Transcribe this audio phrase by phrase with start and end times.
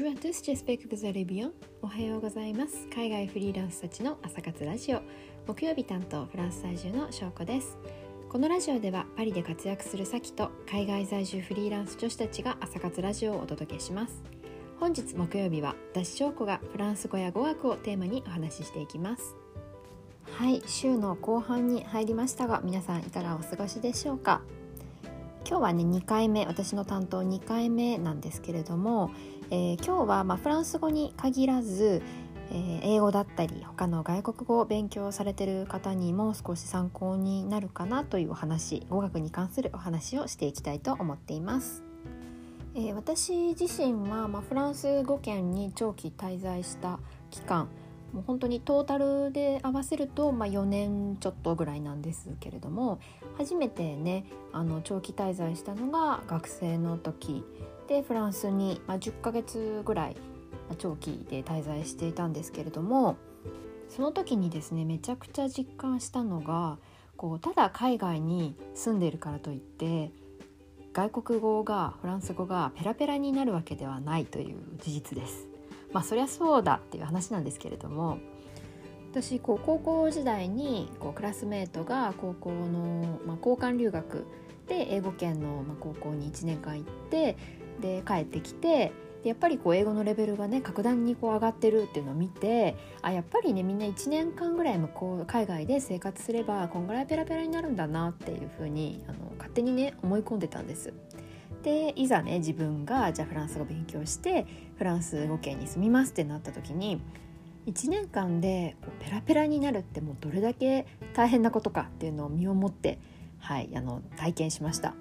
[0.00, 1.50] Bonjour à tous, j'espère que vous allez bien.
[1.82, 2.86] おはようございます。
[2.94, 5.00] 海外フリーランスたちの朝活ラジオ。
[5.48, 7.76] 木曜日担当フランス在住の翔子です。
[8.28, 14.22] このラジオではパリで活躍するサキと海外在住フリーランス女子たちが朝活ラジオをお届けします。
[14.78, 19.34] 本日木曜日は私翔子がフランス語や語学をテーマにお話ししていきます。
[20.30, 24.42] はい、週の後半に入りましたが皆さんいかがお過ごしでしょうか？
[25.48, 29.10] 今日はね2回目私の担当2回目なんですけれども、
[29.50, 32.02] えー、今日はまフランス語に限らず、
[32.50, 41.82] えー、英語だったり他の外国語を勉強されてる方にも少し参考になるかなというお話語学に関するお話をしていきたいと思っています。
[42.74, 47.68] えー、私自身は、まあフランス語圏に長期滞在した期間
[48.12, 53.00] もう本当にトータルで合わせると、まあ、4年ちょっとぐらいなんですけれども
[53.36, 57.44] 初めてねあの長期滞在したのが学生の時
[57.86, 60.16] でフランスに、まあ、10ヶ月ぐらい、
[60.76, 63.16] 長期で滞在していたんですけれども
[63.88, 66.76] その時にですねめちゃくちゃ実感したのが
[67.16, 70.12] こうただ海外に住んでいるからといって
[70.92, 75.48] 外国語がフランス語がペラペラになるわけではないという事実です。
[75.92, 78.18] まあそりゃそうだっていう話なんですけれども
[79.10, 84.26] 私こう高校時代にこうクラスメートが高校の、まあ、交換留学
[84.68, 87.36] で英語圏の、まあ、高校に1年間行って
[87.80, 88.92] で帰ってきて
[89.24, 100.92] やっぱりこう英語のレベルがね格段にこう上がってるっていうのを見てあやっぱりねみんな1年間ぐらい向こう海外で生活すればこんぐらいペラペラになるんだなっていうふうにあの勝手にね思い込んでたんです。
[101.62, 107.00] でいざね自分がじゃあフランス語勉強してフランス語圏に住みますってなった時に
[107.66, 112.98] 1年間でこうペラペラになるってもうどれだけ大変なことかっていうのを身をもって、
[113.38, 114.94] はい、あの体験しました。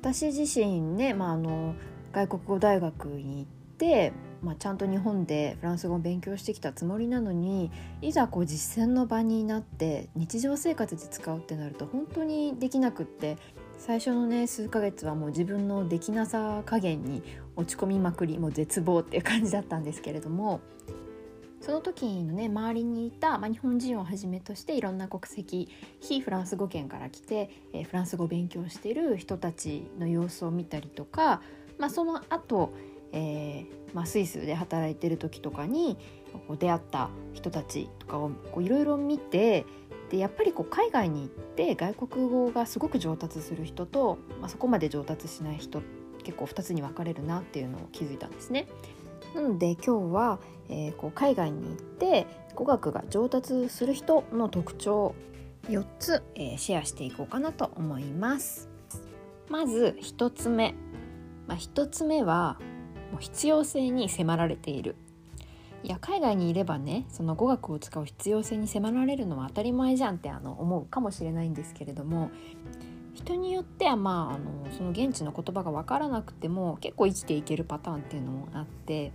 [0.00, 1.74] 私自身ね、まあ、あの
[2.12, 3.46] 外国語大学に行っ
[3.78, 4.12] て、
[4.44, 7.70] まあ、ちゃんと日本でフランス語を勉強してきたつもりなのに
[8.02, 13.38] いざこう実践の場になって日常生活で使うってなると本当にできなくって
[13.78, 17.22] 最初のね数ヶ月はもう自分のできなさ加減に
[17.56, 20.60] 落ち込みまくりもう絶望っていう感じだったんですけれども
[21.64, 31.40] その時のね周りにいた、まあ、日本人をはじめとしていろんな国籍非フランス語圏から来て、えー、フランス語を勉強している人たちの様子を見たりとか、
[31.78, 32.74] まあ、その後、
[33.14, 35.96] えーまあスイスで働いてる時とかに
[36.48, 39.64] こう出会った人たちとかをいろいろ見て
[40.10, 45.80] でやっぱりこう海外に行って外国語がすごく上達する人と、まあ、そこまで上達しない人
[46.24, 48.66] 結構2つに分かれるなっていうのを気づいたんですね。
[49.34, 50.38] なので今日は、
[50.68, 55.14] えー、こう海外に行って語学が上達する人の特徴
[55.68, 58.68] 4つ、えー、シェアしていこうかなと思います。
[59.48, 60.74] まず1つ目、
[61.46, 62.58] まあ、1つ目は
[63.14, 64.96] もう必要性に迫られている。
[65.84, 72.30] いや海外にいればねその語学を使う必要性に迫られるのは当たり前じゃんってあの思うかもしれないんですけれども
[73.12, 79.12] 人によってはまああのその現地の言葉が分からなくても結構生きていけるパターンっていうのもあって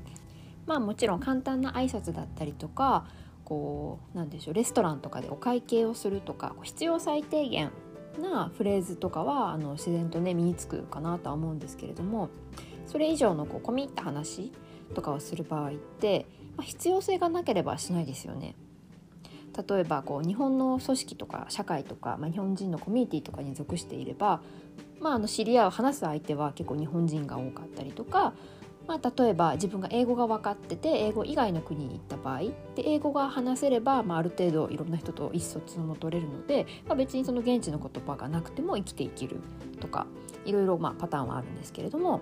[0.67, 3.07] まあもちろん簡単な挨拶だったりとか
[3.43, 7.71] こうなんでしょうレストランとかでお会計をするとか必要最低限
[8.19, 12.29] なフレーズとかはあの自然とね身につくかなとは思うんですけれども
[12.87, 14.51] それ以上のこう込み入った話
[14.93, 16.25] とかをする場合って、
[16.57, 18.55] まあ、必要性がなければしないですよね。
[19.67, 24.41] 例えばこう日本の組織とか社会とか、まあ、日本人のコミュニティとかに属していれば、
[24.99, 28.33] まあ、あの知り合う話す相手は結構日本人が多かったりとか、
[28.87, 32.39] まあ、例えば自分が英語が分かってて英語以外の国に行った場合
[32.75, 39.37] で英語が話せれば、まあ、ある程度いろんな人と意思疎通も取れるので、まあ、別にその現地の言葉がなくても生きていける
[39.79, 40.07] とか
[40.45, 42.21] いろいろまあパターンはあるんですけれども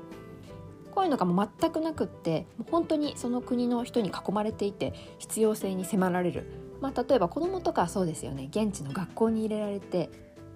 [0.92, 6.48] こういうのがもう全くなくって本当にその国の人に囲まれていて必要性に迫られる。
[6.82, 8.50] まあ、例えば子供とかそうですよね。
[8.50, 10.10] 現地の学校に入れられて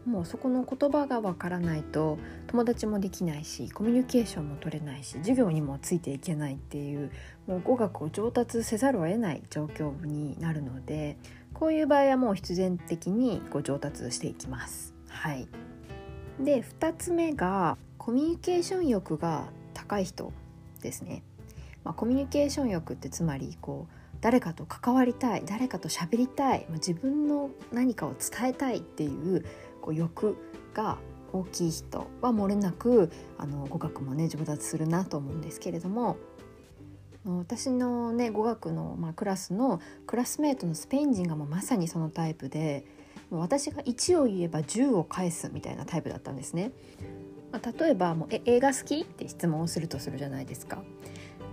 [0.06, 2.18] もうそこの言葉がわからないと
[2.48, 7.12] 友達もできないしコミュニケーションも取れないし授業にもついていけないっていう
[7.48, 11.18] もう語学を上達せざるを得ない状況になるので
[11.54, 14.96] こういう場合はもう必然的にこう上達していきます。
[15.08, 15.48] はい、
[16.40, 20.34] で2つ目がコミュニケーション欲が高い人
[20.82, 21.24] ですね。
[21.84, 29.46] まあ、コミュニケーション欲ってつまりこう誰かと関わりたい誰かと喋りたい自分の何かを伝えたいっていう
[29.82, 30.38] こう欲
[30.74, 30.98] が
[31.34, 36.18] 大きい人は漏れなくあの語学もね上達するなと思うんですけれども
[37.26, 42.86] 私のね語学の、まあ、クラスのクラスメートのスペイン人がもうまさにそのタイプで
[43.30, 46.72] もう私が1を言えば10を返すみたいなタイプだったんですね。
[47.52, 50.84] まあ、例えばもうえ映画好きって質問をするとするじゃないですか。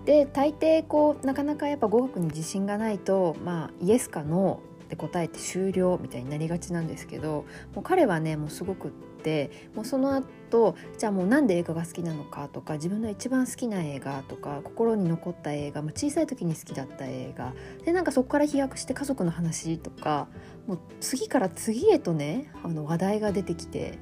[0.05, 7.44] で大抵こうなかなかやっぱ語学に自信がないとまあイエスかノーって答えて終了みたいになりがちなんですけど
[7.75, 17.52] もう彼はねもうすごくってもうその後じゃあもうなんで映画が好きなのかとか自分の一番好きな映画とか心に残った映画、まあ、小さい時に好きだった映画
[17.85, 20.29] でなんかそこから飛躍して家族の話とか
[20.67, 23.99] もう次から次へとねあの話題が出てきて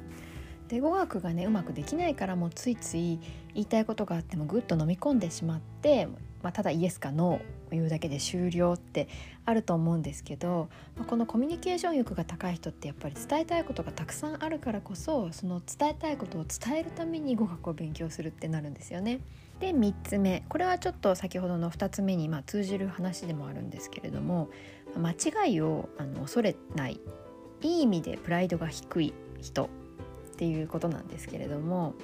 [0.69, 3.21] で語学がねうまくできないからもうついつい
[3.55, 6.09] 言いたいことがあってもぐっと飲み込んでしまって、
[6.43, 7.41] まあ、ただイエスかノーを
[7.73, 9.09] 言うだけで終了って
[9.45, 19.21] あると思うんですけど、まあ、このコミュニケーション欲が高い人ってやっぱり伝えたいことがたくさんあるからこそその伝えたいことを伝えるために語学を勉強するってなるんですよね。
[19.61, 24.51] で3つ目これはちょっと先ほどの2つ目にま通じる話でもあるんですけれども
[24.99, 27.01] 間違いをあの恐れない
[27.63, 29.69] いい意味でプライドが低い人っ
[30.37, 31.95] ていうことなんですけれども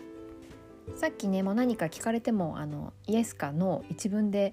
[0.97, 4.53] さっきねもう何か聞かれてもあのイエスかノー一文で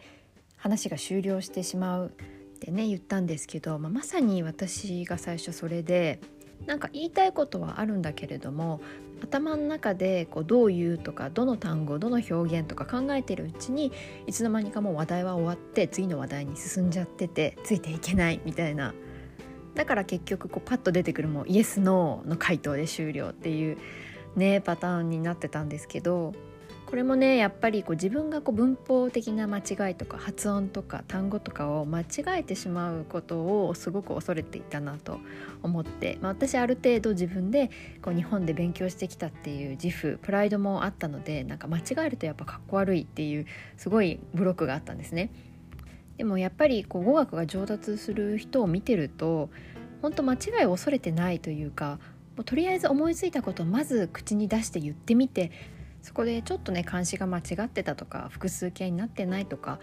[0.57, 6.19] 話が終了してしまうってね言ったんですけど、まあ、まさに私が最初それで
[6.65, 8.81] なんか言いたいことはあるんだけれども
[9.23, 13.91] 頭の中でこうどう言うとかどの単語どの表現とか考えてるうちに
[14.27, 18.93] いつの間にかもう話題は終わって次の話題に進んじゃっててついていけないみたいな。
[19.75, 23.77] だから結局こうパッと出てくるもうイエス・ノーの回答で終了っていう
[24.35, 26.33] ねパターンになってたんですけど
[26.89, 32.05] これもねやっぱりこう自分がこう文法的な間違いとか発音とか単語とかを間違
[32.39, 35.19] えてしまうことをすごく恐れていたなと
[35.61, 37.69] 思って、まあ、私ある程度自分で
[38.01, 43.45] こう日本で勉強してきたっていう自負プライドもあったのでなんか間違えるとやっぱかっこ悪いっていう
[43.77, 45.29] すごいブロックがあったんですね。
[46.17, 49.51] でもやっぱりこう語学が上達する人を見てると
[50.01, 51.99] 本当間違いを恐れてないというか
[52.41, 55.51] うとりあえず思いついたことをまず口に出して言ってみて
[56.01, 59.79] そこでちょっとね監視が間違ってたとか複数形になってないとか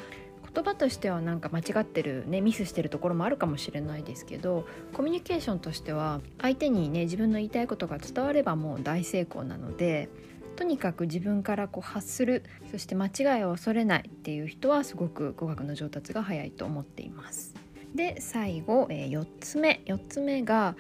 [0.55, 10.09] 言葉としてはなんか間違ってるねミスしてるところもあるかもしれないですけどコミュニケーションとしては相手にね自分の言いたいことが伝わればもう大成功なので
[10.57, 17.55] とにかく自分からこう発するそして間違いを恐れないっていう人はすごく語学の上達が早いと思っています。
[17.95, 20.75] で最後、え、4つ目4つ目が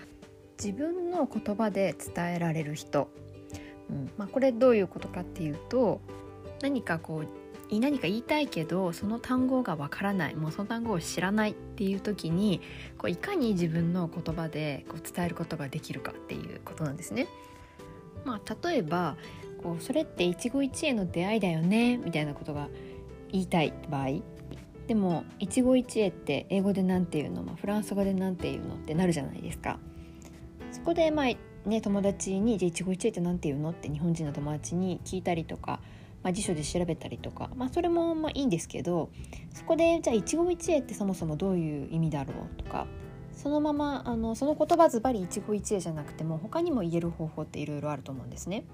[0.62, 3.08] 自分の言葉で伝えられる人、
[3.90, 4.10] うん。
[4.16, 6.00] まあ、これどういうことかっていうと
[6.62, 10.36] 何かこう何か言いたいけどその単語がわからない。
[10.36, 12.60] もうその単語を知らないっていう時に
[12.96, 17.26] こういかに自分の言葉でこう伝えることができるかっていうことなんですね。
[18.24, 19.16] まあ、例えば
[19.62, 22.68] こうそれって一期一会の出会いだよねみたいなことが
[23.32, 24.20] 言いたい場合。
[24.86, 28.76] でも一期一会って英語で何て言うの、まあ、フランス語で何て言うの？
[28.76, 29.80] ってなるじゃないですか。
[30.86, 35.80] こでまあね友達に「じゃあ一期一会って何て言うの?」って日本人の友達に聞いたりとか、
[36.22, 39.10] まあ、辞書で調べたりとか、まあ、それもまあいいんですけど
[39.52, 42.86] そこでじゃあ一期一会ってそもそもどういう意味だろうとか
[43.32, 48.64] そのままあのその言葉ずばり一期一会じゃなくても他にも言える方法っていろいろあると思うんですね。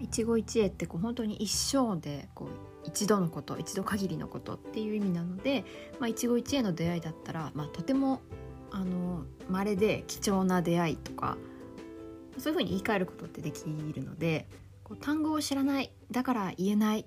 [0.00, 2.48] 一期一会ってこう本当に一生でこう
[2.86, 5.64] 一度のこと一度限りのことっていう意味なので、
[5.98, 8.20] まあ、一期一会の出会いだったら、まあ、とても
[8.70, 11.36] あの稀で貴重な出会いとか
[12.38, 14.48] そういうふうに言い換えることってできるので
[14.84, 17.06] こう単語を知らないだから言えない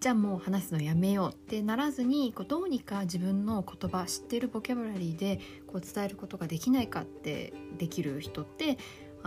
[0.00, 8.78] じゃあもう話すのやめようってならずにこうどうにか自分の言葉知ってるボキャブラリーでこう伝えることができないかってできる人って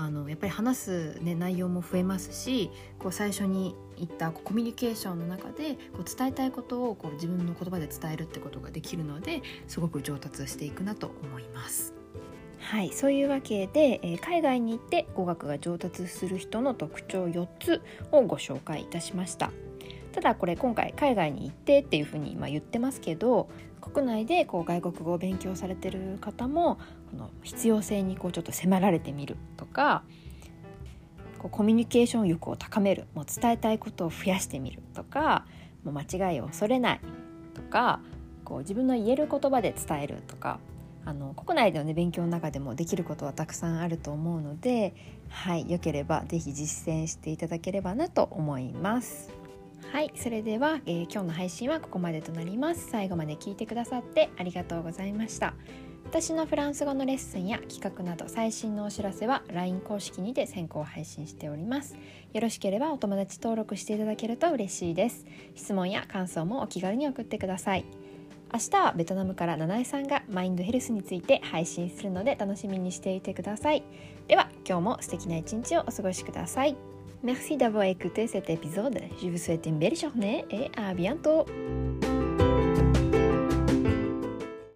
[0.01, 11.93] あのやっぱり話す、ね、内容も増えますしこう最初に言ったコミュニケーションの中でこう伝えたいことをこう自分の言葉で伝えるってことができるのですごく上達していくなと思います。
[12.59, 17.81] はい、そういうわけで、えー、海外に行って語学が上達する人の特徴4つ
[18.11, 19.51] をご紹介いたしました。
[20.13, 23.49] ただこれ今回海外に行ってっていうふうにま言ってますけど
[23.81, 26.79] 国内でこう外国語を勉強されてる方も
[27.15, 30.03] の必要性にこうちょっと迫られてみるとか
[31.37, 35.45] こうコミュニケーション力を高めるもう伝えたいことを増やしてみるとか
[35.83, 37.01] もう間違いを恐れない
[37.53, 37.99] とか
[38.43, 40.59] こう自分の言える言葉で伝えるとか
[41.03, 44.93] あの国内での、ね、勉強の中でもできることはたくさんあると思うので、
[45.29, 49.41] はい、よければ是非実践していただければなと思います。
[49.91, 55.53] はいそれでは、えー、今日の配信はここまでとなります最後まで聞いてくださってありがとうございました
[56.05, 61.95] 私のフランス語のレッスンや企画など最新のお知らせは LINE 公式にて先行配信しております。
[62.33, 65.25] よろしければお友達登録していただけると嬉しいです。
[65.55, 67.85] 質問や感想もお気軽に送ってください。
[68.53, 73.83] 明日はベトナムから七重さんがマインドヘルスについて配信するので楽しみにしていてください。
[74.27, 76.75] では今日も素敵な一日をお過ごしください。
[77.23, 78.99] Merci d'avoir écouté cet épisode.
[79.21, 81.45] Je vous souhaite une belle journée et à bientôt.